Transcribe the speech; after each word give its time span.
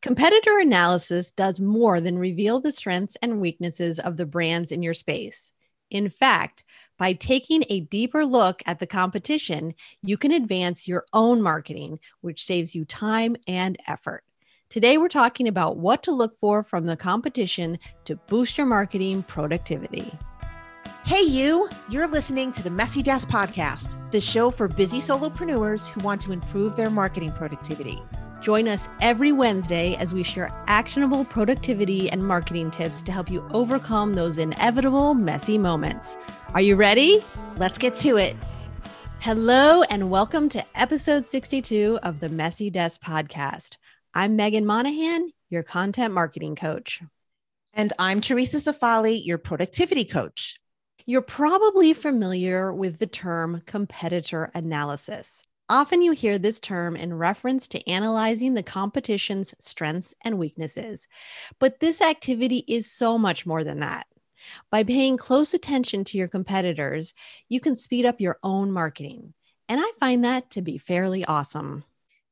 Competitor 0.00 0.60
analysis 0.60 1.32
does 1.32 1.58
more 1.58 2.00
than 2.00 2.20
reveal 2.20 2.60
the 2.60 2.70
strengths 2.70 3.16
and 3.20 3.40
weaknesses 3.40 3.98
of 3.98 4.16
the 4.16 4.26
brands 4.26 4.70
in 4.70 4.80
your 4.80 4.94
space. 4.94 5.52
In 5.90 6.08
fact, 6.08 6.62
by 6.98 7.14
taking 7.14 7.64
a 7.68 7.80
deeper 7.80 8.24
look 8.24 8.62
at 8.64 8.78
the 8.78 8.86
competition, 8.86 9.74
you 10.00 10.16
can 10.16 10.30
advance 10.30 10.86
your 10.86 11.04
own 11.12 11.42
marketing, 11.42 11.98
which 12.20 12.44
saves 12.44 12.76
you 12.76 12.84
time 12.84 13.34
and 13.48 13.76
effort. 13.88 14.22
Today, 14.68 14.98
we're 14.98 15.08
talking 15.08 15.48
about 15.48 15.78
what 15.78 16.04
to 16.04 16.12
look 16.12 16.38
for 16.38 16.62
from 16.62 16.86
the 16.86 16.96
competition 16.96 17.76
to 18.04 18.14
boost 18.28 18.56
your 18.56 18.68
marketing 18.68 19.24
productivity. 19.24 20.16
Hey, 21.04 21.22
you! 21.22 21.68
You're 21.88 22.06
listening 22.06 22.52
to 22.52 22.62
the 22.62 22.70
Messy 22.70 23.02
Desk 23.02 23.26
Podcast, 23.26 23.96
the 24.12 24.20
show 24.20 24.52
for 24.52 24.68
busy 24.68 25.00
solopreneurs 25.00 25.88
who 25.88 26.02
want 26.02 26.20
to 26.20 26.32
improve 26.32 26.76
their 26.76 26.90
marketing 26.90 27.32
productivity. 27.32 28.00
Join 28.40 28.68
us 28.68 28.88
every 29.00 29.32
Wednesday 29.32 29.96
as 29.96 30.14
we 30.14 30.22
share 30.22 30.52
actionable 30.68 31.24
productivity 31.24 32.08
and 32.08 32.24
marketing 32.24 32.70
tips 32.70 33.02
to 33.02 33.12
help 33.12 33.28
you 33.28 33.44
overcome 33.50 34.14
those 34.14 34.38
inevitable 34.38 35.14
messy 35.14 35.58
moments. 35.58 36.16
Are 36.54 36.60
you 36.60 36.76
ready? 36.76 37.24
Let's 37.56 37.78
get 37.78 37.96
to 37.96 38.16
it. 38.16 38.36
Hello, 39.18 39.82
and 39.90 40.08
welcome 40.08 40.48
to 40.50 40.64
episode 40.76 41.26
62 41.26 41.98
of 42.04 42.20
the 42.20 42.28
Messy 42.28 42.70
Desk 42.70 43.02
podcast. 43.02 43.76
I'm 44.14 44.38
Meghan 44.38 44.64
Monaghan, 44.64 45.32
your 45.50 45.64
content 45.64 46.14
marketing 46.14 46.54
coach. 46.54 47.02
And 47.72 47.92
I'm 47.98 48.20
Theresa 48.20 48.58
Cifali, 48.58 49.20
your 49.26 49.38
productivity 49.38 50.04
coach. 50.04 50.60
You're 51.06 51.22
probably 51.22 51.92
familiar 51.92 52.72
with 52.72 53.00
the 53.00 53.08
term 53.08 53.62
competitor 53.66 54.52
analysis. 54.54 55.42
Often 55.70 56.00
you 56.00 56.12
hear 56.12 56.38
this 56.38 56.60
term 56.60 56.96
in 56.96 57.12
reference 57.12 57.68
to 57.68 57.88
analyzing 57.88 58.54
the 58.54 58.62
competition's 58.62 59.54
strengths 59.60 60.14
and 60.24 60.38
weaknesses, 60.38 61.06
but 61.58 61.78
this 61.78 62.00
activity 62.00 62.64
is 62.66 62.90
so 62.90 63.18
much 63.18 63.44
more 63.44 63.62
than 63.62 63.80
that. 63.80 64.06
By 64.70 64.84
paying 64.84 65.18
close 65.18 65.52
attention 65.52 66.04
to 66.04 66.16
your 66.16 66.28
competitors, 66.28 67.12
you 67.50 67.60
can 67.60 67.76
speed 67.76 68.06
up 68.06 68.20
your 68.20 68.38
own 68.42 68.72
marketing. 68.72 69.34
And 69.68 69.78
I 69.78 69.90
find 70.00 70.24
that 70.24 70.50
to 70.52 70.62
be 70.62 70.78
fairly 70.78 71.24
awesome. 71.26 71.84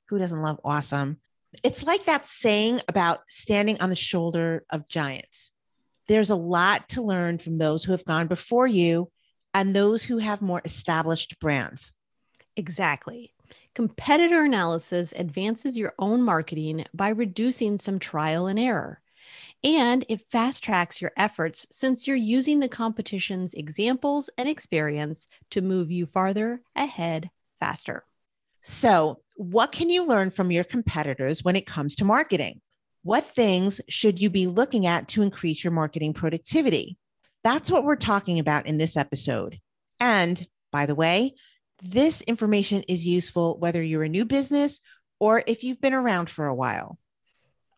Who 0.09 0.19
doesn't 0.19 0.41
love 0.41 0.59
awesome? 0.65 1.19
It's 1.63 1.83
like 1.83 2.05
that 2.05 2.27
saying 2.27 2.81
about 2.89 3.21
standing 3.29 3.81
on 3.83 3.91
the 3.91 3.97
shoulder 3.97 4.65
of 4.71 4.89
giants. 4.89 5.53
There's 6.09 6.31
a 6.31 6.37
lot 6.37 6.89
to 6.91 7.03
learn 7.03 7.37
from 7.37 7.59
those 7.59 7.85
who 7.85 7.93
have 7.93 8.05
gone 8.05 8.29
before 8.29 8.67
you 8.67 9.11
and 9.53 9.75
those 9.75 10.05
who 10.05 10.19
have 10.19 10.41
more 10.41 10.63
established 10.65 11.39
brands. 11.41 11.93
Exactly. 12.57 13.33
Competitor 13.75 14.43
analysis 14.45 15.13
advances 15.17 15.77
your 15.77 15.93
own 15.99 16.23
marketing 16.23 16.87
by 16.95 17.11
reducing 17.11 17.79
some 17.79 17.99
trial 17.99 18.47
and 18.47 18.59
error. 18.59 19.01
And 19.63 20.05
it 20.09 20.31
fast 20.31 20.65
tracks 20.65 21.01
your 21.01 21.13
efforts 21.17 21.67
since 21.71 22.07
you're 22.07 22.17
using 22.17 22.61
the 22.61 22.69
competition's 22.69 23.53
examples 23.55 24.31
and 24.39 24.49
experience 24.49 25.27
to 25.51 25.61
move 25.61 25.91
you 25.91 26.07
farther 26.07 26.63
ahead 26.75 27.31
faster. 27.61 28.05
So, 28.63 29.21
what 29.37 29.73
can 29.73 29.91
you 29.91 30.07
learn 30.07 30.31
from 30.31 30.51
your 30.51 30.65
competitors 30.65 31.45
when 31.45 31.57
it 31.57 31.67
comes 31.67 31.95
to 31.97 32.05
marketing? 32.05 32.61
What 33.03 33.35
things 33.35 33.81
should 33.89 34.21
you 34.21 34.31
be 34.31 34.47
looking 34.47 34.87
at 34.87 35.09
to 35.09 35.23
increase 35.23 35.63
your 35.63 35.73
marketing 35.73 36.15
productivity? 36.15 36.97
That's 37.45 37.71
what 37.71 37.85
we're 37.85 37.97
talking 37.97 38.39
about 38.39 38.67
in 38.67 38.79
this 38.79 38.97
episode. 38.97 39.61
And 40.01 40.47
by 40.73 40.87
the 40.87 40.95
way, 40.95 41.35
this 41.83 42.23
information 42.23 42.83
is 42.85 43.07
useful 43.07 43.59
whether 43.59 43.83
you're 43.83 44.05
a 44.05 44.09
new 44.09 44.25
business 44.25 44.81
or 45.19 45.43
if 45.47 45.65
you've 45.65 45.81
been 45.81 45.95
around 45.95 46.31
for 46.31 46.47
a 46.47 46.55
while. 46.55 46.99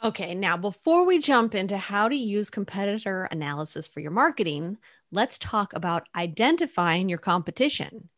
Okay, 0.02 0.34
now 0.34 0.56
before 0.56 1.04
we 1.04 1.18
jump 1.18 1.54
into 1.54 1.76
how 1.76 2.08
to 2.08 2.14
use 2.14 2.50
competitor 2.50 3.24
analysis 3.24 3.88
for 3.88 3.98
your 3.98 4.12
marketing, 4.12 4.78
let's 5.10 5.38
talk 5.38 5.72
about 5.72 6.08
identifying 6.16 7.08
your 7.08 7.18
competition. 7.18 8.08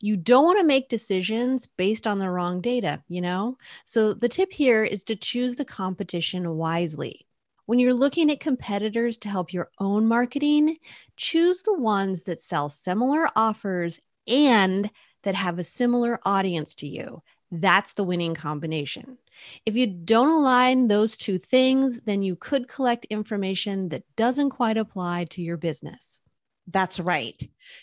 You 0.00 0.16
don't 0.16 0.44
want 0.44 0.58
to 0.58 0.64
make 0.64 0.88
decisions 0.88 1.66
based 1.66 2.06
on 2.06 2.18
the 2.18 2.30
wrong 2.30 2.60
data, 2.60 3.04
you 3.06 3.20
know? 3.20 3.58
So 3.84 4.12
the 4.12 4.28
tip 4.28 4.52
here 4.52 4.82
is 4.82 5.04
to 5.04 5.14
choose 5.14 5.54
the 5.54 5.64
competition 5.64 6.56
wisely. 6.56 7.26
When 7.66 7.78
you're 7.78 7.94
looking 7.94 8.30
at 8.30 8.40
competitors 8.40 9.18
to 9.18 9.28
help 9.28 9.52
your 9.52 9.70
own 9.78 10.08
marketing, 10.08 10.78
choose 11.16 11.62
the 11.62 11.78
ones 11.78 12.24
that 12.24 12.40
sell 12.40 12.68
similar 12.68 13.28
offers 13.36 14.00
and 14.26 14.90
that 15.22 15.34
have 15.34 15.58
a 15.58 15.64
similar 15.64 16.20
audience 16.24 16.74
to 16.76 16.88
you. 16.88 17.22
That's 17.50 17.94
the 17.94 18.04
winning 18.04 18.34
combination. 18.34 19.18
If 19.66 19.74
you 19.74 19.86
don't 19.86 20.30
align 20.30 20.88
those 20.88 21.16
two 21.16 21.38
things, 21.38 22.00
then 22.04 22.22
you 22.22 22.36
could 22.36 22.68
collect 22.68 23.06
information 23.06 23.88
that 23.88 24.04
doesn't 24.16 24.50
quite 24.50 24.76
apply 24.76 25.24
to 25.30 25.42
your 25.42 25.56
business. 25.56 26.20
That's 26.68 27.00
right. 27.00 27.40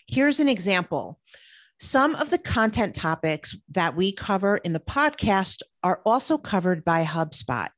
Here's 0.08 0.40
an 0.40 0.48
example. 0.48 1.20
Some 1.80 2.16
of 2.16 2.30
the 2.30 2.38
content 2.38 2.96
topics 2.96 3.56
that 3.70 3.96
we 3.96 4.12
cover 4.12 4.58
in 4.58 4.74
the 4.74 4.80
podcast 4.80 5.62
are 5.84 6.02
also 6.06 6.38
covered 6.38 6.84
by 6.86 7.04
HubSpot. 7.04 7.70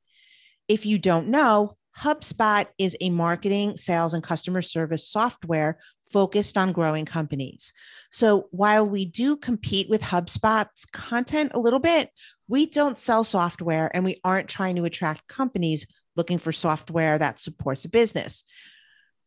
If 0.68 0.86
you 0.86 1.00
don't 1.00 1.28
know, 1.28 1.76
HubSpot 1.98 2.68
is 2.78 2.96
a 3.02 3.10
marketing, 3.10 3.76
sales, 3.76 4.14
and 4.14 4.24
customer 4.24 4.62
service 4.62 5.08
software 5.08 5.80
focused 6.12 6.58
on 6.58 6.72
growing 6.72 7.06
companies. 7.06 7.74
So 8.10 8.48
while 8.52 8.88
we 8.88 9.06
do 9.06 9.38
compete 9.38 9.90
with 9.90 10.02
HubSpot's 10.02 10.86
content 10.86 11.52
a 11.54 11.60
little 11.60 11.80
bit, 11.80 12.10
we 12.48 12.66
don't 12.66 12.98
sell 12.98 13.24
software 13.24 13.92
and 13.94 14.04
we 14.04 14.20
aren't 14.24 14.50
trying 14.50 14.76
to 14.78 14.86
attract 14.86 15.28
companies 15.28 15.86
looking 16.16 16.40
for 16.40 16.52
software 16.52 17.18
that 17.18 17.40
supports 17.40 17.86
a 17.86 17.90
business. 17.90 18.44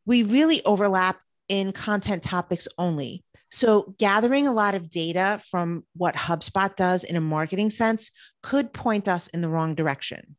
We 0.04 0.25
really 0.25 0.65
overlap 0.65 1.21
in 1.48 1.72
content 1.72 2.22
topics 2.22 2.66
only. 2.78 3.25
So, 3.50 3.94
gathering 3.98 4.47
a 4.47 4.53
lot 4.53 4.75
of 4.75 4.88
data 4.88 5.41
from 5.50 5.84
what 5.94 6.15
HubSpot 6.15 6.75
does 6.75 7.04
in 7.04 7.16
a 7.16 7.21
marketing 7.21 7.69
sense 7.69 8.10
could 8.42 8.72
point 8.72 9.09
us 9.09 9.28
in 9.28 9.42
the 9.42 9.50
wrong 9.50 9.75
direction. 9.75 10.37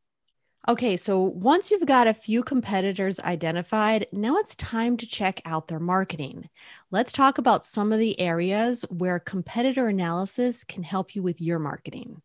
Okay, 0.66 0.96
so 0.96 1.20
once 1.20 1.72
you've 1.72 1.86
got 1.86 2.08
a 2.08 2.14
few 2.14 2.42
competitors 2.42 3.20
identified, 3.20 4.08
now 4.14 4.38
it's 4.38 4.56
time 4.56 4.96
to 4.96 5.06
check 5.06 5.42
out 5.44 5.68
their 5.68 5.80
marketing. 5.80 6.48
Let's 6.90 7.12
talk 7.12 7.38
about 7.38 7.66
some 7.66 7.92
of 7.92 8.00
the 8.00 8.18
areas 8.18 8.84
where 8.90 9.20
competitor 9.20 9.90
analysis 9.90 10.64
can 10.64 10.84
help 10.84 11.16
you 11.16 11.22
with 11.22 11.42
your 11.42 11.60
marketing. 11.60 12.22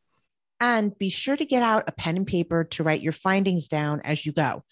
And 0.61 0.97
be 0.97 1.09
sure 1.09 1.37
to 1.37 1.45
get 1.45 1.65
out 1.65 1.89
a 1.89 1.93
pen 1.93 2.17
and 2.17 2.27
paper 2.29 2.63
to 2.63 2.85
write 2.85 3.01
your 3.01 3.13
findings 3.13 3.67
down 3.67 4.03
as 4.03 4.25
you 4.25 4.31
go. 4.31 4.63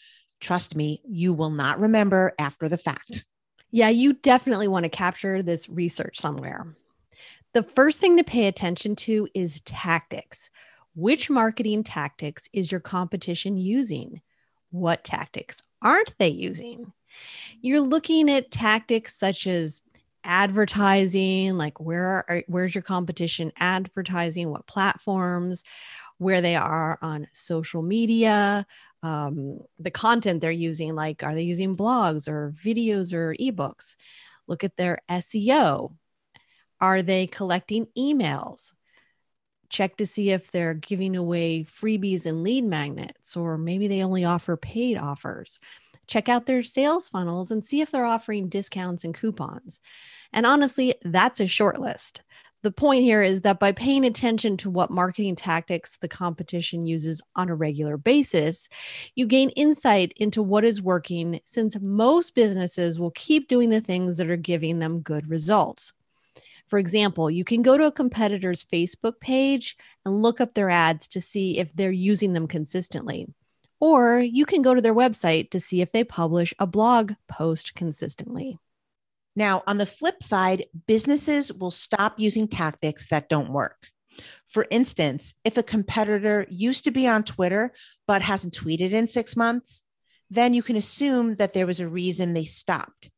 Trust 0.41 0.77
me, 0.77 1.03
you 1.05 1.33
will 1.33 1.51
not 1.51 1.81
remember 1.81 2.35
after 2.39 2.69
the 2.69 2.79
fact. 2.79 3.25
Yeah, 3.73 3.89
you 3.89 4.13
definitely 4.13 4.69
want 4.69 4.85
to 4.85 4.91
capture 4.91 5.43
this 5.43 5.69
research 5.69 6.21
somewhere. 6.21 6.69
The 7.53 7.65
first 7.65 7.99
thing 7.99 8.17
to 8.19 8.25
pay 8.25 8.47
attention 8.47 8.95
to 8.97 9.29
is 9.35 9.61
tactics. 9.63 10.51
Which 10.97 11.29
marketing 11.29 11.85
tactics 11.85 12.49
is 12.55 12.73
your 12.73 12.81
competition 12.81 13.59
using? 13.59 14.23
What 14.71 15.05
tactics 15.05 15.61
aren't 15.83 16.15
they 16.19 16.29
using? 16.29 16.91
You're 17.61 17.83
looking 17.83 18.31
at 18.31 18.51
tactics 18.51 19.15
such 19.15 19.47
as 19.47 19.83
advertising, 20.25 21.59
like 21.59 21.79
where 21.79 22.25
are, 22.29 22.43
where's 22.49 22.75
your 22.75 22.81
competition 22.81 23.53
advertising, 23.59 24.49
what 24.51 24.67
platforms, 24.67 25.65
where 26.17 26.41
they 26.41 26.57
are 26.57 26.99
on 27.03 27.29
social 27.33 27.83
media, 27.83 28.67
um, 29.03 29.61
the 29.79 29.91
content 29.91 30.41
they're 30.41 30.51
using, 30.51 30.95
like 30.95 31.23
are 31.23 31.35
they 31.35 31.43
using 31.43 31.77
blogs 31.77 32.27
or 32.27 32.55
videos 32.57 33.13
or 33.13 33.37
ebooks? 33.39 33.97
Look 34.47 34.65
at 34.65 34.79
their 34.79 35.01
SEO. 35.11 35.93
Are 36.81 37.03
they 37.03 37.27
collecting 37.27 37.87
emails? 37.99 38.73
Check 39.69 39.97
to 39.97 40.07
see 40.07 40.31
if 40.31 40.51
they're 40.51 40.75
giving 40.75 41.17
away 41.17 41.65
freebies 41.65 42.27
and 42.27 42.43
lead 42.43 42.65
magnets, 42.65 43.37
or 43.37 43.59
maybe 43.59 43.89
they 43.89 44.03
only 44.03 44.25
offer 44.25 44.57
paid 44.57 44.97
offers. 44.97 45.59
Check 46.07 46.29
out 46.29 46.47
their 46.47 46.63
sales 46.63 47.09
funnels 47.09 47.51
and 47.51 47.65
see 47.65 47.81
if 47.81 47.91
they're 47.91 48.05
offering 48.05 48.49
discounts 48.49 49.05
and 49.05 49.15
coupons. 49.15 49.81
And 50.33 50.47
honestly, 50.47 50.95
that's 51.03 51.41
a 51.41 51.47
short 51.47 51.81
list. 51.81 52.23
The 52.63 52.73
point 52.73 53.03
here 53.05 53.23
is 53.23 53.43
that 53.43 53.61
by 53.61 53.71
paying 53.71 54.05
attention 54.05 54.57
to 54.57 54.71
what 54.71 54.91
marketing 54.91 55.37
tactics 55.37 55.99
the 55.99 56.09
competition 56.09 56.85
uses 56.85 57.23
on 57.37 57.49
a 57.49 57.55
regular 57.55 57.97
basis, 57.97 58.69
you 59.15 59.27
gain 59.27 59.51
insight 59.51 60.13
into 60.17 60.43
what 60.43 60.65
is 60.65 60.83
working 60.83 61.41
since 61.45 61.79
most 61.81 62.35
businesses 62.35 62.99
will 62.99 63.13
keep 63.13 63.47
doing 63.47 63.71
the 63.71 63.81
things 63.81 64.17
that 64.17 64.31
are 64.31 64.37
giving 64.37 64.81
them 64.81 65.01
good 65.01 65.29
results. 65.31 65.93
For 66.69 66.79
example, 66.79 67.31
you 67.31 67.45
can 67.45 67.63
go 67.63 67.79
to 67.79 67.87
a 67.87 67.93
competitor's 67.93 68.65
Facebook 68.65 69.21
page 69.21 69.77
and 70.05 70.23
look 70.23 70.41
up 70.41 70.55
their 70.55 70.71
ads 70.71 71.07
to 71.09 71.21
see 71.21 71.59
if 71.59 71.73
they're 71.75 71.93
using 71.93 72.33
them 72.33 72.49
consistently. 72.49 73.29
Or 73.79 74.19
you 74.19 74.47
can 74.47 74.63
go 74.63 74.75
to 74.75 74.81
their 74.81 74.95
website 74.95 75.51
to 75.51 75.61
see 75.61 75.81
if 75.81 75.93
they 75.93 76.03
publish 76.03 76.55
a 76.59 76.67
blog 76.67 77.13
post 77.29 77.75
consistently. 77.75 78.59
Now, 79.37 79.63
on 79.67 79.77
the 79.77 79.87
flip 79.87 80.23
side, 80.23 80.65
businesses 80.87 81.53
will 81.53 81.71
stop 81.71 82.19
using 82.19 82.49
tactics 82.49 83.07
that 83.09 83.29
don't 83.29 83.53
work. 83.53 83.89
For 84.49 84.67
instance, 84.71 85.35
if 85.45 85.59
a 85.59 85.63
competitor 85.63 86.47
used 86.49 86.85
to 86.85 86.91
be 86.91 87.07
on 87.07 87.23
Twitter 87.23 87.73
but 88.07 88.23
hasn't 88.23 88.55
tweeted 88.55 88.93
in 88.93 89.09
six 89.09 89.37
months, 89.37 89.83
then 90.31 90.55
you 90.55 90.63
can 90.63 90.77
assume 90.77 91.35
that 91.35 91.53
there 91.53 91.67
was 91.67 91.81
a 91.81 91.89
reason 91.89 92.33
they 92.33 92.45
stopped. 92.45 93.11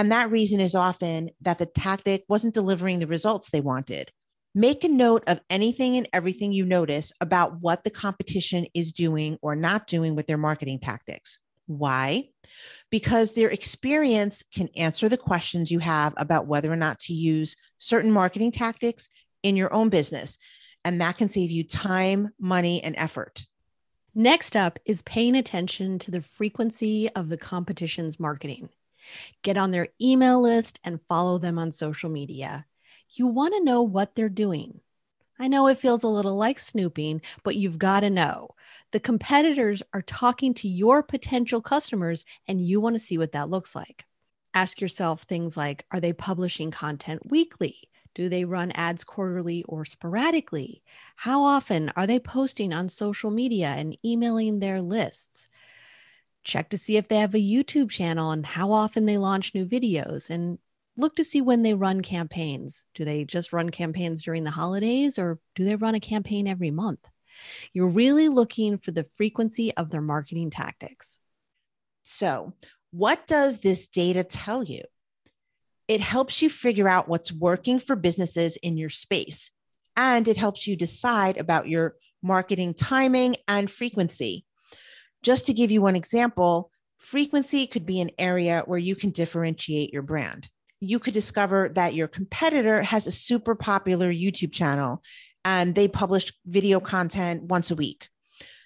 And 0.00 0.10
that 0.12 0.30
reason 0.30 0.60
is 0.60 0.74
often 0.74 1.28
that 1.42 1.58
the 1.58 1.66
tactic 1.66 2.24
wasn't 2.26 2.54
delivering 2.54 3.00
the 3.00 3.06
results 3.06 3.50
they 3.50 3.60
wanted. 3.60 4.10
Make 4.54 4.82
a 4.82 4.88
note 4.88 5.24
of 5.26 5.42
anything 5.50 5.98
and 5.98 6.08
everything 6.14 6.54
you 6.54 6.64
notice 6.64 7.12
about 7.20 7.60
what 7.60 7.84
the 7.84 7.90
competition 7.90 8.64
is 8.72 8.92
doing 8.92 9.36
or 9.42 9.54
not 9.54 9.86
doing 9.86 10.16
with 10.16 10.26
their 10.26 10.38
marketing 10.38 10.78
tactics. 10.78 11.38
Why? 11.66 12.30
Because 12.88 13.34
their 13.34 13.50
experience 13.50 14.42
can 14.54 14.70
answer 14.74 15.10
the 15.10 15.18
questions 15.18 15.70
you 15.70 15.80
have 15.80 16.14
about 16.16 16.46
whether 16.46 16.72
or 16.72 16.76
not 16.76 16.98
to 17.00 17.12
use 17.12 17.54
certain 17.76 18.10
marketing 18.10 18.52
tactics 18.52 19.06
in 19.42 19.54
your 19.54 19.70
own 19.70 19.90
business. 19.90 20.38
And 20.82 21.02
that 21.02 21.18
can 21.18 21.28
save 21.28 21.50
you 21.50 21.62
time, 21.62 22.30
money, 22.40 22.82
and 22.82 22.94
effort. 22.96 23.44
Next 24.14 24.56
up 24.56 24.78
is 24.86 25.02
paying 25.02 25.36
attention 25.36 25.98
to 25.98 26.10
the 26.10 26.22
frequency 26.22 27.10
of 27.10 27.28
the 27.28 27.36
competition's 27.36 28.18
marketing. 28.18 28.70
Get 29.42 29.56
on 29.56 29.70
their 29.70 29.88
email 30.00 30.40
list 30.40 30.80
and 30.84 31.00
follow 31.08 31.38
them 31.38 31.58
on 31.58 31.72
social 31.72 32.10
media. 32.10 32.66
You 33.10 33.26
want 33.26 33.54
to 33.54 33.64
know 33.64 33.82
what 33.82 34.14
they're 34.14 34.28
doing. 34.28 34.80
I 35.38 35.48
know 35.48 35.66
it 35.68 35.78
feels 35.78 36.02
a 36.02 36.08
little 36.08 36.36
like 36.36 36.58
snooping, 36.58 37.22
but 37.42 37.56
you've 37.56 37.78
got 37.78 38.00
to 38.00 38.10
know. 38.10 38.50
The 38.92 39.00
competitors 39.00 39.82
are 39.94 40.02
talking 40.02 40.52
to 40.54 40.68
your 40.68 41.02
potential 41.02 41.62
customers, 41.62 42.24
and 42.46 42.60
you 42.60 42.80
want 42.80 42.94
to 42.94 43.00
see 43.00 43.16
what 43.16 43.32
that 43.32 43.48
looks 43.48 43.74
like. 43.74 44.06
Ask 44.52 44.80
yourself 44.80 45.22
things 45.22 45.56
like 45.56 45.86
Are 45.92 46.00
they 46.00 46.12
publishing 46.12 46.70
content 46.70 47.30
weekly? 47.30 47.88
Do 48.14 48.28
they 48.28 48.44
run 48.44 48.72
ads 48.72 49.04
quarterly 49.04 49.62
or 49.64 49.84
sporadically? 49.84 50.82
How 51.16 51.42
often 51.42 51.90
are 51.96 52.06
they 52.06 52.18
posting 52.18 52.72
on 52.72 52.88
social 52.88 53.30
media 53.30 53.68
and 53.68 53.96
emailing 54.04 54.58
their 54.58 54.82
lists? 54.82 55.48
Check 56.44 56.70
to 56.70 56.78
see 56.78 56.96
if 56.96 57.08
they 57.08 57.18
have 57.18 57.34
a 57.34 57.38
YouTube 57.38 57.90
channel 57.90 58.30
and 58.30 58.44
how 58.44 58.72
often 58.72 59.06
they 59.06 59.18
launch 59.18 59.54
new 59.54 59.66
videos 59.66 60.30
and 60.30 60.58
look 60.96 61.16
to 61.16 61.24
see 61.24 61.40
when 61.40 61.62
they 61.62 61.74
run 61.74 62.02
campaigns. 62.02 62.84
Do 62.94 63.04
they 63.04 63.24
just 63.24 63.52
run 63.52 63.70
campaigns 63.70 64.22
during 64.22 64.44
the 64.44 64.50
holidays 64.50 65.18
or 65.18 65.38
do 65.54 65.64
they 65.64 65.76
run 65.76 65.94
a 65.94 66.00
campaign 66.00 66.46
every 66.46 66.70
month? 66.70 67.06
You're 67.72 67.88
really 67.88 68.28
looking 68.28 68.78
for 68.78 68.90
the 68.90 69.04
frequency 69.04 69.74
of 69.76 69.90
their 69.90 70.00
marketing 70.00 70.50
tactics. 70.50 71.18
So, 72.02 72.54
what 72.90 73.26
does 73.26 73.58
this 73.58 73.86
data 73.86 74.24
tell 74.24 74.64
you? 74.64 74.82
It 75.86 76.00
helps 76.00 76.42
you 76.42 76.50
figure 76.50 76.88
out 76.88 77.08
what's 77.08 77.32
working 77.32 77.80
for 77.80 77.96
businesses 77.96 78.56
in 78.56 78.76
your 78.76 78.88
space, 78.88 79.50
and 79.96 80.26
it 80.28 80.36
helps 80.36 80.66
you 80.66 80.76
decide 80.76 81.36
about 81.36 81.68
your 81.68 81.96
marketing 82.22 82.74
timing 82.74 83.36
and 83.48 83.70
frequency. 83.70 84.44
Just 85.22 85.46
to 85.46 85.52
give 85.52 85.70
you 85.70 85.82
one 85.82 85.96
example, 85.96 86.70
frequency 86.98 87.66
could 87.66 87.86
be 87.86 88.00
an 88.00 88.10
area 88.18 88.62
where 88.66 88.78
you 88.78 88.94
can 88.94 89.10
differentiate 89.10 89.92
your 89.92 90.02
brand 90.02 90.48
you 90.80 90.98
could 90.98 91.14
discover 91.14 91.68
that 91.74 91.94
your 91.94 92.08
competitor 92.08 92.82
has 92.82 93.06
a 93.06 93.12
super 93.12 93.54
popular 93.54 94.12
YouTube 94.12 94.52
channel 94.52 95.02
and 95.44 95.74
they 95.74 95.88
publish 95.88 96.32
video 96.46 96.80
content 96.80 97.44
once 97.44 97.70
a 97.70 97.74
week. 97.74 98.08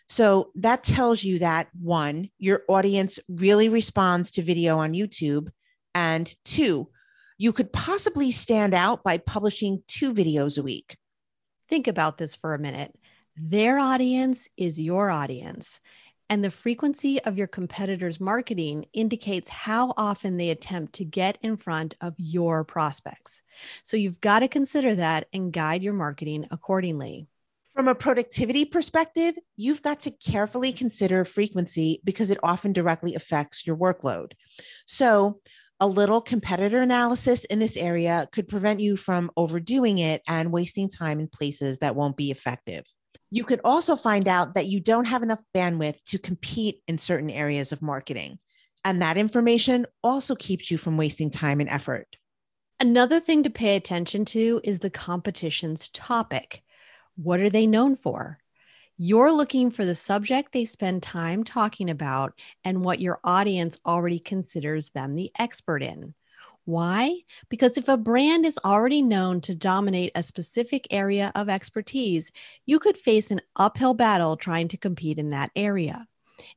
So 0.09 0.51
that 0.57 0.85
tells 0.85 1.25
you 1.25 1.41
that 1.41 1.69
one, 1.81 2.31
your 2.39 2.63
audience 2.69 3.19
really 3.29 3.69
responds 3.69 4.31
to 4.33 4.43
video 4.43 4.79
on 4.79 4.93
YouTube. 4.93 5.49
And 5.95 6.33
two, 6.45 6.89
you 7.39 7.53
could 7.53 7.73
possibly 7.73 8.31
stand 8.31 8.75
out 8.75 9.03
by 9.03 9.19
publishing 9.19 9.83
two 9.89 10.15
videos 10.15 10.59
a 10.59 10.63
week. 10.63 10.97
Think 11.69 11.89
about 11.89 12.19
this 12.19 12.37
for 12.37 12.55
a 12.55 12.59
minute. 12.59 12.95
Their 13.37 13.79
audience 13.79 14.49
is 14.57 14.81
your 14.81 15.11
audience. 15.11 15.81
And 16.31 16.43
the 16.43 16.51
frequency 16.51 17.23
of 17.23 17.37
your 17.37 17.47
competitors' 17.47 18.19
marketing 18.19 18.87
indicates 18.93 19.51
how 19.51 19.93
often 19.97 20.37
they 20.37 20.51
attempt 20.51 20.95
to 20.95 21.05
get 21.05 21.39
in 21.43 21.57
front 21.57 21.95
of 22.01 22.15
your 22.17 22.65
prospects. 22.65 23.43
So 23.83 23.97
you've 23.97 24.21
got 24.21 24.39
to 24.41 24.49
consider 24.49 24.95
that 24.95 25.29
and 25.33 25.53
guide 25.53 25.83
your 25.83 25.93
marketing 25.93 26.47
accordingly. 26.51 27.29
From 27.75 27.89
a 27.89 27.95
productivity 27.95 28.65
perspective, 28.65 29.37
you've 29.57 29.83
got 29.83 30.01
to 30.01 30.13
carefully 30.13 30.73
consider 30.73 31.25
frequency 31.25 32.01
because 32.05 32.31
it 32.31 32.39
often 32.43 32.73
directly 32.73 33.15
affects 33.15 33.67
your 33.67 33.77
workload. 33.77 34.33
So, 34.87 35.41
a 35.81 35.89
little 35.89 36.21
competitor 36.21 36.81
analysis 36.81 37.45
in 37.45 37.59
this 37.59 37.77
area 37.77 38.29
could 38.33 38.47
prevent 38.47 38.79
you 38.79 38.97
from 38.97 39.31
overdoing 39.37 39.99
it 39.99 40.23
and 40.29 40.53
wasting 40.53 40.89
time 40.89 41.19
in 41.19 41.27
places 41.27 41.81
that 41.81 41.97
won't 41.97 42.17
be 42.17 42.31
effective. 42.31 42.85
You 43.31 43.45
could 43.45 43.61
also 43.65 43.97
find 43.97 44.29
out 44.29 44.55
that 44.55 44.67
you 44.67 44.81
don't 44.81 45.07
have 45.07 45.23
enough 45.23 45.43
bandwidth 45.55 46.03
to 46.07 46.19
compete 46.19 46.81
in 46.87 46.99
certain 46.99 47.31
areas 47.31 47.73
of 47.73 47.83
marketing. 47.83 48.39
And 48.85 49.01
that 49.03 49.17
information 49.17 49.87
also 50.03 50.35
keeps 50.35 50.71
you 50.71 50.79
from 50.79 50.97
wasting 50.97 51.31
time 51.31 51.61
and 51.61 51.69
effort. 51.69 52.17
Another 52.81 53.21
thing 53.21 53.45
to 53.45 53.51
pay 53.51 53.77
attention 53.77 54.25
to 54.27 54.61
is 54.63 54.81
the 54.81 54.91
competition's 54.91 55.89
topic. 55.89 56.63
What 57.17 57.41
are 57.41 57.51
they 57.51 57.67
known 57.67 57.97
for? 57.97 58.39
You're 58.97 59.33
looking 59.33 59.71
for 59.71 59.85
the 59.85 59.95
subject 59.95 60.53
they 60.53 60.65
spend 60.65 61.03
time 61.03 61.43
talking 61.43 61.91
about 61.91 62.35
and 62.63 62.85
what 62.85 63.01
your 63.01 63.19
audience 63.25 63.79
already 63.85 64.19
considers 64.19 64.91
them 64.91 65.15
the 65.15 65.33
expert 65.39 65.83
in. 65.83 66.15
Why? 66.65 67.21
Because 67.51 67.77
if 67.77 67.89
a 67.89 67.97
brand 67.97 68.47
is 68.47 68.59
already 68.65 69.03
known 69.03 69.41
to 69.43 69.55
dominate 69.55 70.13
a 70.15 70.23
specific 70.23 70.87
area 70.91 71.31
of 71.35 71.49
expertise, 71.49 72.33
you 72.65 72.79
could 72.79 72.97
face 72.97 73.31
an 73.31 73.43
uphill 73.55 73.95
battle 73.95 74.37
trying 74.37 74.69
to 74.69 74.79
compete 74.79 75.19
in 75.19 75.31
that 75.31 75.51
area. 75.55 76.07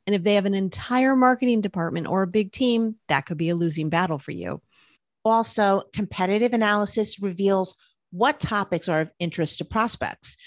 And 0.06 0.16
if 0.16 0.24
they 0.24 0.36
have 0.36 0.46
an 0.46 0.54
entire 0.54 1.16
marketing 1.16 1.62
department 1.62 2.08
or 2.08 2.24
a 2.24 2.28
big 2.28 2.52
team, 2.52 2.96
that 3.10 3.26
could 3.26 3.38
be 3.38 3.50
a 3.50 3.56
losing 3.56 3.90
battle 3.90 4.18
for 4.18 4.32
you. 4.32 4.62
Also, 5.26 5.84
competitive 5.94 6.54
analysis 6.54 7.20
reveals 7.22 7.76
what 8.12 8.40
topics 8.40 8.88
are 8.88 9.02
of 9.02 9.12
interest 9.20 9.58
to 9.58 9.66
prospects. 9.66 10.38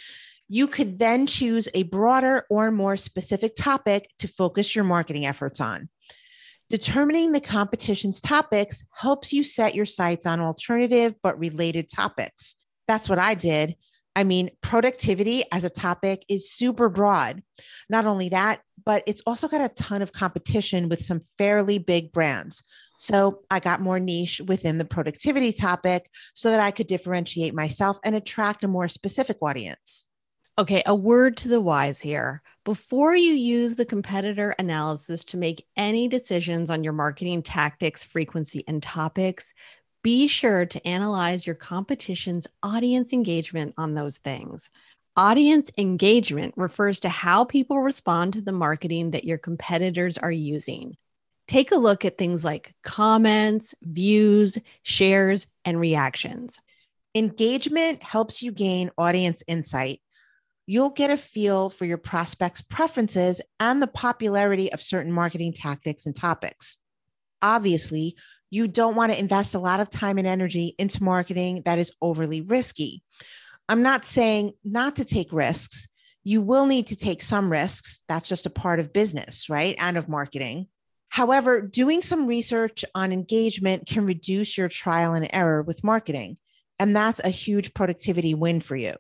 You 0.48 0.66
could 0.66 0.98
then 0.98 1.26
choose 1.26 1.68
a 1.74 1.84
broader 1.84 2.46
or 2.50 2.70
more 2.70 2.96
specific 2.96 3.54
topic 3.54 4.08
to 4.18 4.26
focus 4.26 4.74
your 4.74 4.84
marketing 4.84 5.26
efforts 5.26 5.60
on. 5.60 5.90
Determining 6.70 7.32
the 7.32 7.40
competition's 7.40 8.20
topics 8.20 8.84
helps 8.92 9.32
you 9.32 9.42
set 9.42 9.74
your 9.74 9.84
sights 9.84 10.24
on 10.24 10.40
alternative 10.40 11.16
but 11.20 11.36
related 11.36 11.90
topics. 11.90 12.54
That's 12.86 13.08
what 13.08 13.18
I 13.18 13.34
did. 13.34 13.74
I 14.14 14.22
mean, 14.22 14.50
productivity 14.60 15.42
as 15.50 15.64
a 15.64 15.70
topic 15.70 16.24
is 16.28 16.52
super 16.52 16.88
broad. 16.88 17.42
Not 17.88 18.06
only 18.06 18.28
that, 18.28 18.60
but 18.84 19.02
it's 19.08 19.22
also 19.26 19.48
got 19.48 19.60
a 19.60 19.74
ton 19.74 20.00
of 20.00 20.12
competition 20.12 20.88
with 20.88 21.02
some 21.02 21.20
fairly 21.38 21.78
big 21.78 22.12
brands. 22.12 22.62
So 22.98 23.40
I 23.50 23.58
got 23.58 23.80
more 23.80 23.98
niche 23.98 24.40
within 24.46 24.78
the 24.78 24.84
productivity 24.84 25.52
topic 25.52 26.08
so 26.34 26.50
that 26.50 26.60
I 26.60 26.70
could 26.70 26.86
differentiate 26.86 27.52
myself 27.52 27.98
and 28.04 28.14
attract 28.14 28.62
a 28.62 28.68
more 28.68 28.86
specific 28.86 29.38
audience. 29.42 30.06
Okay, 30.58 30.82
a 30.84 30.94
word 30.94 31.38
to 31.38 31.48
the 31.48 31.60
wise 31.60 32.00
here. 32.00 32.42
Before 32.64 33.14
you 33.14 33.32
use 33.32 33.76
the 33.76 33.86
competitor 33.86 34.54
analysis 34.58 35.24
to 35.24 35.38
make 35.38 35.66
any 35.76 36.06
decisions 36.06 36.68
on 36.68 36.84
your 36.84 36.92
marketing 36.92 37.42
tactics, 37.42 38.04
frequency, 38.04 38.64
and 38.68 38.82
topics, 38.82 39.54
be 40.02 40.26
sure 40.26 40.66
to 40.66 40.86
analyze 40.86 41.46
your 41.46 41.56
competition's 41.56 42.46
audience 42.62 43.12
engagement 43.12 43.74
on 43.78 43.94
those 43.94 44.18
things. 44.18 44.70
Audience 45.16 45.70
engagement 45.78 46.54
refers 46.56 47.00
to 47.00 47.08
how 47.08 47.44
people 47.44 47.80
respond 47.80 48.34
to 48.34 48.42
the 48.42 48.52
marketing 48.52 49.12
that 49.12 49.24
your 49.24 49.38
competitors 49.38 50.18
are 50.18 50.30
using. 50.32 50.96
Take 51.48 51.72
a 51.72 51.76
look 51.76 52.04
at 52.04 52.18
things 52.18 52.44
like 52.44 52.74
comments, 52.82 53.74
views, 53.82 54.58
shares, 54.82 55.46
and 55.64 55.80
reactions. 55.80 56.60
Engagement 57.14 58.02
helps 58.02 58.42
you 58.42 58.52
gain 58.52 58.90
audience 58.96 59.42
insight 59.46 60.00
you'll 60.70 60.90
get 60.90 61.10
a 61.10 61.16
feel 61.16 61.68
for 61.68 61.84
your 61.84 61.98
prospects' 61.98 62.62
preferences 62.62 63.40
and 63.58 63.82
the 63.82 63.88
popularity 63.88 64.72
of 64.72 64.80
certain 64.80 65.10
marketing 65.10 65.52
tactics 65.52 66.06
and 66.06 66.14
topics. 66.14 66.78
Obviously, 67.42 68.14
you 68.50 68.68
don't 68.68 68.94
want 68.94 69.10
to 69.10 69.18
invest 69.18 69.56
a 69.56 69.58
lot 69.58 69.80
of 69.80 69.90
time 69.90 70.16
and 70.16 70.28
energy 70.28 70.76
into 70.78 71.02
marketing 71.02 71.62
that 71.64 71.80
is 71.80 71.90
overly 72.00 72.40
risky. 72.42 73.02
I'm 73.68 73.82
not 73.82 74.04
saying 74.04 74.52
not 74.62 74.94
to 74.96 75.04
take 75.04 75.32
risks. 75.32 75.88
You 76.22 76.40
will 76.40 76.66
need 76.66 76.86
to 76.86 76.96
take 76.96 77.20
some 77.20 77.50
risks. 77.50 78.04
That's 78.06 78.28
just 78.28 78.46
a 78.46 78.50
part 78.50 78.78
of 78.78 78.92
business, 78.92 79.50
right? 79.50 79.74
And 79.76 79.96
of 79.96 80.08
marketing. 80.08 80.68
However, 81.08 81.60
doing 81.60 82.00
some 82.00 82.28
research 82.28 82.84
on 82.94 83.10
engagement 83.10 83.88
can 83.88 84.06
reduce 84.06 84.56
your 84.56 84.68
trial 84.68 85.14
and 85.14 85.28
error 85.32 85.62
with 85.62 85.82
marketing. 85.82 86.36
And 86.78 86.94
that's 86.94 87.20
a 87.24 87.28
huge 87.28 87.74
productivity 87.74 88.34
win 88.34 88.60
for 88.60 88.76
you. 88.76 88.94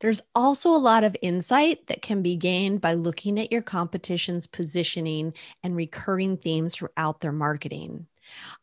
There's 0.00 0.20
also 0.34 0.70
a 0.70 0.78
lot 0.78 1.04
of 1.04 1.16
insight 1.22 1.86
that 1.88 2.02
can 2.02 2.22
be 2.22 2.36
gained 2.36 2.80
by 2.80 2.94
looking 2.94 3.38
at 3.38 3.50
your 3.52 3.62
competition's 3.62 4.46
positioning 4.46 5.34
and 5.62 5.76
recurring 5.76 6.36
themes 6.36 6.74
throughout 6.74 7.20
their 7.20 7.32
marketing. 7.32 8.06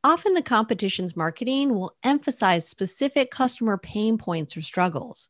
Often 0.04 0.34
the 0.34 0.42
competition's 0.42 1.16
marketing 1.16 1.74
will 1.74 1.96
emphasize 2.04 2.68
specific 2.68 3.32
customer 3.32 3.78
pain 3.78 4.18
points 4.18 4.56
or 4.56 4.62
struggles. 4.62 5.30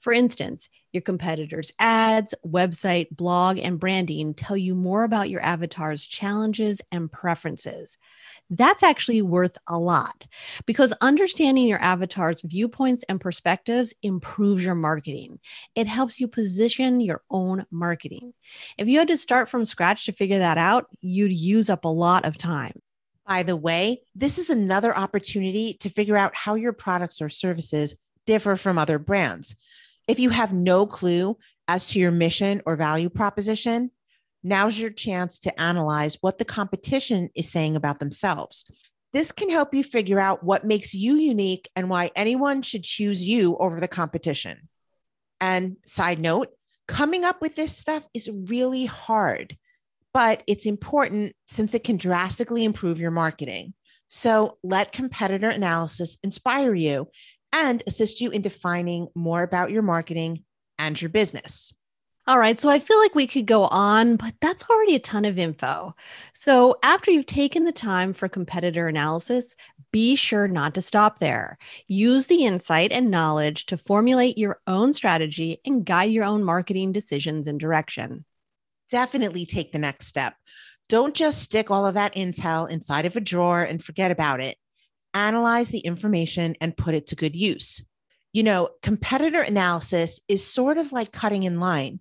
For 0.00 0.12
instance, 0.12 0.68
your 0.92 1.02
competitors' 1.02 1.72
ads, 1.78 2.34
website, 2.46 3.08
blog, 3.10 3.58
and 3.58 3.78
branding 3.78 4.34
tell 4.34 4.56
you 4.56 4.74
more 4.74 5.04
about 5.04 5.28
your 5.28 5.42
avatar's 5.42 6.06
challenges 6.06 6.80
and 6.90 7.12
preferences. 7.12 7.98
That's 8.48 8.82
actually 8.82 9.22
worth 9.22 9.58
a 9.68 9.78
lot 9.78 10.26
because 10.66 10.92
understanding 11.00 11.66
your 11.66 11.82
avatar's 11.82 12.42
viewpoints 12.42 13.04
and 13.08 13.20
perspectives 13.20 13.92
improves 14.02 14.64
your 14.64 14.74
marketing. 14.74 15.40
It 15.74 15.86
helps 15.86 16.20
you 16.20 16.28
position 16.28 17.00
your 17.00 17.22
own 17.30 17.66
marketing. 17.70 18.32
If 18.78 18.88
you 18.88 19.00
had 19.00 19.08
to 19.08 19.16
start 19.16 19.48
from 19.48 19.64
scratch 19.64 20.06
to 20.06 20.12
figure 20.12 20.38
that 20.38 20.58
out, 20.58 20.86
you'd 21.00 21.32
use 21.32 21.68
up 21.68 21.84
a 21.84 21.88
lot 21.88 22.24
of 22.24 22.38
time. 22.38 22.80
By 23.26 23.42
the 23.42 23.56
way, 23.56 24.02
this 24.14 24.38
is 24.38 24.50
another 24.50 24.96
opportunity 24.96 25.74
to 25.80 25.88
figure 25.88 26.16
out 26.16 26.36
how 26.36 26.54
your 26.54 26.72
products 26.72 27.20
or 27.20 27.28
services 27.28 27.96
differ 28.24 28.56
from 28.56 28.78
other 28.78 28.98
brands. 28.98 29.56
If 30.06 30.20
you 30.20 30.30
have 30.30 30.52
no 30.52 30.86
clue 30.86 31.36
as 31.66 31.86
to 31.88 31.98
your 31.98 32.12
mission 32.12 32.62
or 32.64 32.76
value 32.76 33.08
proposition, 33.08 33.90
now's 34.44 34.78
your 34.78 34.90
chance 34.90 35.40
to 35.40 35.60
analyze 35.60 36.18
what 36.20 36.38
the 36.38 36.44
competition 36.44 37.30
is 37.34 37.50
saying 37.50 37.74
about 37.74 37.98
themselves. 37.98 38.64
This 39.12 39.32
can 39.32 39.50
help 39.50 39.74
you 39.74 39.82
figure 39.82 40.20
out 40.20 40.44
what 40.44 40.64
makes 40.64 40.94
you 40.94 41.16
unique 41.16 41.68
and 41.74 41.90
why 41.90 42.10
anyone 42.14 42.62
should 42.62 42.84
choose 42.84 43.26
you 43.26 43.56
over 43.58 43.80
the 43.80 43.88
competition. 43.88 44.68
And 45.40 45.76
side 45.86 46.20
note, 46.20 46.48
coming 46.86 47.24
up 47.24 47.40
with 47.40 47.56
this 47.56 47.76
stuff 47.76 48.06
is 48.14 48.30
really 48.30 48.84
hard, 48.84 49.56
but 50.16 50.42
it's 50.46 50.64
important 50.64 51.36
since 51.46 51.74
it 51.74 51.84
can 51.84 51.98
drastically 51.98 52.64
improve 52.64 52.98
your 52.98 53.10
marketing. 53.10 53.74
So 54.08 54.56
let 54.62 54.90
competitor 54.90 55.50
analysis 55.50 56.16
inspire 56.24 56.74
you 56.74 57.08
and 57.52 57.82
assist 57.86 58.22
you 58.22 58.30
in 58.30 58.40
defining 58.40 59.08
more 59.14 59.42
about 59.42 59.72
your 59.72 59.82
marketing 59.82 60.44
and 60.78 60.98
your 60.98 61.10
business. 61.10 61.74
All 62.26 62.38
right. 62.38 62.58
So 62.58 62.70
I 62.70 62.78
feel 62.78 62.98
like 62.98 63.14
we 63.14 63.26
could 63.26 63.44
go 63.44 63.64
on, 63.64 64.16
but 64.16 64.32
that's 64.40 64.64
already 64.70 64.94
a 64.94 65.00
ton 65.00 65.26
of 65.26 65.38
info. 65.38 65.94
So 66.32 66.76
after 66.82 67.10
you've 67.10 67.26
taken 67.26 67.64
the 67.64 67.70
time 67.70 68.14
for 68.14 68.26
competitor 68.26 68.88
analysis, 68.88 69.54
be 69.92 70.16
sure 70.16 70.48
not 70.48 70.72
to 70.76 70.80
stop 70.80 71.18
there. 71.18 71.58
Use 71.88 72.26
the 72.26 72.46
insight 72.46 72.90
and 72.90 73.10
knowledge 73.10 73.66
to 73.66 73.76
formulate 73.76 74.38
your 74.38 74.62
own 74.66 74.94
strategy 74.94 75.60
and 75.66 75.84
guide 75.84 76.10
your 76.10 76.24
own 76.24 76.42
marketing 76.42 76.92
decisions 76.92 77.46
and 77.46 77.60
direction. 77.60 78.24
Definitely 78.90 79.46
take 79.46 79.72
the 79.72 79.78
next 79.78 80.06
step. 80.06 80.34
Don't 80.88 81.14
just 81.14 81.42
stick 81.42 81.70
all 81.70 81.86
of 81.86 81.94
that 81.94 82.14
intel 82.14 82.70
inside 82.70 83.06
of 83.06 83.16
a 83.16 83.20
drawer 83.20 83.62
and 83.62 83.82
forget 83.82 84.10
about 84.10 84.42
it. 84.42 84.56
Analyze 85.14 85.70
the 85.70 85.78
information 85.80 86.54
and 86.60 86.76
put 86.76 86.94
it 86.94 87.08
to 87.08 87.16
good 87.16 87.34
use 87.34 87.82
you 88.36 88.42
know, 88.42 88.68
competitor 88.82 89.40
analysis 89.40 90.20
is 90.28 90.46
sort 90.46 90.76
of 90.76 90.92
like 90.92 91.10
cutting 91.10 91.44
in 91.44 91.58
line. 91.58 92.00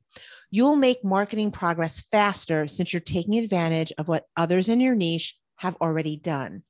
You'll 0.52 0.76
make 0.76 1.02
marketing 1.02 1.50
progress 1.50 2.02
faster 2.12 2.68
since 2.68 2.92
you're 2.92 3.00
taking 3.00 3.38
advantage 3.38 3.94
of 3.98 4.10
what 4.10 4.26
others 4.36 4.68
in 4.68 4.82
your 4.82 4.96
niche 4.96 5.38
have 5.56 5.78
already 5.80 6.18
done. 6.18 6.64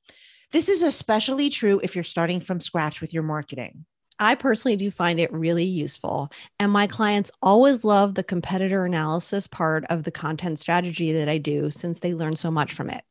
This 0.52 0.68
is 0.68 0.84
especially 0.84 1.50
true 1.50 1.80
if 1.82 1.96
you're 1.96 2.04
starting 2.04 2.40
from 2.40 2.60
scratch 2.60 3.00
with 3.00 3.12
your 3.12 3.24
marketing. 3.24 3.86
I 4.18 4.34
personally 4.34 4.76
do 4.76 4.90
find 4.90 5.20
it 5.20 5.32
really 5.32 5.64
useful. 5.64 6.30
And 6.58 6.72
my 6.72 6.86
mm. 6.86 6.90
clients 6.90 7.30
always 7.42 7.84
love 7.84 8.14
the 8.14 8.24
competitor 8.24 8.84
analysis 8.84 9.46
part 9.46 9.84
of 9.90 10.04
the 10.04 10.10
content 10.10 10.58
strategy 10.58 11.12
that 11.12 11.28
I 11.28 11.38
do 11.38 11.70
since 11.70 12.00
they 12.00 12.14
learn 12.14 12.36
so 12.36 12.50
much 12.50 12.72
from 12.72 12.90
it. 12.90 13.04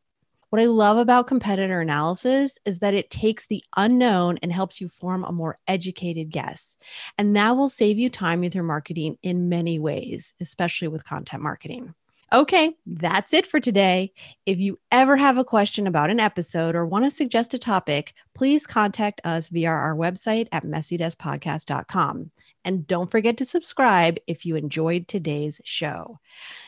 What 0.50 0.62
I 0.62 0.66
love 0.68 0.98
about 0.98 1.28
competitor 1.28 1.82
analysis 1.82 2.58
is 2.66 2.80
that 2.80 2.94
it 2.94 3.10
takes 3.10 3.46
the 3.46 3.64
unknown 3.76 4.38
and 4.42 4.54
helps 4.54 4.80
you 4.80 4.88
form 4.88 5.24
a 5.24 5.32
more 5.32 5.58
educated 5.68 6.30
guess. 6.30 6.78
And 7.18 7.36
that 7.36 7.58
will 7.58 7.68
save 7.68 7.98
you 7.98 8.10
time 8.10 8.42
with 8.42 8.56
your 8.56 8.64
marketing 8.64 9.18
in 9.22 9.50
many 9.50 9.80
ways, 9.80 10.34
especially 10.40 10.88
with 10.88 11.04
content 11.04 11.44
marketing. 11.44 11.94
Okay, 12.36 12.76
that's 12.86 13.34
it 13.34 13.46
for 13.46 13.62
today. 13.62 14.12
If 14.46 14.60
you 14.60 14.78
ever 14.92 15.16
have 15.16 15.38
a 15.38 15.46
question 15.46 15.88
about 15.88 16.10
an 16.10 16.20
episode 16.20 16.76
or 16.76 16.86
want 16.86 17.06
to 17.06 17.12
suggest 17.12 17.54
a 17.54 17.58
topic, 17.58 18.14
please 18.34 18.68
contact 18.68 19.22
us 19.24 19.48
via 19.48 19.70
our 19.70 19.96
website 19.96 20.50
at 20.52 20.66
messydeskpodcast.com. 20.66 22.32
And 22.66 22.86
don't 22.88 23.10
forget 23.10 23.38
to 23.38 23.46
subscribe 23.46 24.18
if 24.28 24.46
you 24.46 24.58
enjoyed 24.58 25.08
today's 25.08 25.62
show. 25.64 26.20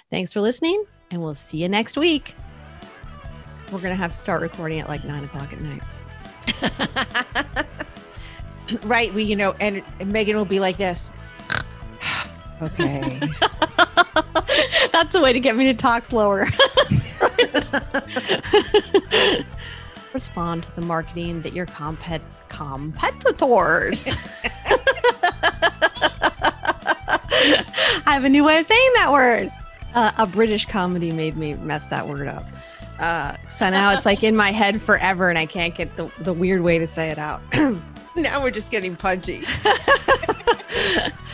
Thanks 0.10 0.32
for 0.32 0.40
listening, 0.40 0.86
and 1.12 1.22
we'll 1.22 1.36
see 1.36 1.58
you 1.58 1.68
next 1.68 1.98
week. 1.98 2.34
We're 3.70 3.82
gonna 3.82 3.96
have 3.96 4.12
to 4.12 4.18
start 4.18 4.42
recording 4.42 4.80
at 4.80 4.88
like 4.88 5.04
nine 5.04 5.26
o'clock 5.26 5.52
at 5.52 5.60
night. 5.60 5.84
right. 8.84 9.14
We, 9.14 9.24
you 9.24 9.36
know, 9.36 9.54
and 9.60 9.84
Meghan 10.00 10.36
will 10.36 10.46
be 10.46 10.62
like 10.62 10.78
this. 10.78 11.12
okay. 12.62 13.20
That's 14.98 15.12
the 15.12 15.22
way 15.22 15.32
to 15.32 15.40
get 15.40 15.56
me 15.56 15.66
to 15.66 15.76
talk 15.76 16.06
slower. 16.06 16.48
Respond 20.12 20.64
to 20.64 20.76
the 20.76 20.82
marketing 20.82 21.44
that 21.44 21.54
your 21.54 21.68
compet 21.68 22.22
competitors. 22.50 24.08
I 28.08 28.14
have 28.14 28.24
a 28.24 28.30
new 28.30 28.44
way 28.44 28.60
of 28.60 28.66
saying 28.66 28.92
that 28.96 29.12
word. 29.12 29.52
Uh, 29.94 30.14
a 30.18 30.26
British 30.26 30.66
comedy 30.66 31.12
made 31.12 31.38
me 31.38 31.54
mess 31.54 31.86
that 31.92 32.08
word 32.08 32.28
up. 32.28 32.46
Uh, 32.98 33.38
so 33.48 33.70
now 33.70 33.94
it's 33.94 34.08
like 34.08 34.24
in 34.24 34.36
my 34.36 34.50
head 34.50 34.82
forever, 34.82 35.30
and 35.30 35.38
I 35.38 35.46
can't 35.46 35.76
get 35.76 35.96
the, 35.96 36.10
the 36.22 36.34
weird 36.34 36.62
way 36.62 36.80
to 36.80 36.88
say 36.88 37.12
it 37.12 37.20
out. 37.20 37.40
now 38.16 38.42
we're 38.42 38.50
just 38.50 38.72
getting 38.72 38.96
punchy. 38.96 39.44